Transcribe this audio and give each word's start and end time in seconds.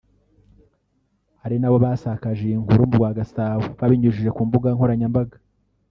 ari 1.45 1.55
nabo 1.59 1.77
basakaje 1.85 2.41
iyi 2.47 2.57
nkuru 2.63 2.83
mu 2.89 2.95
rwa 2.99 3.09
Gasabo 3.17 3.65
babinyujije 3.79 4.29
ku 4.35 4.41
mbuga 4.47 4.67
nkoranyambaga 4.75 5.37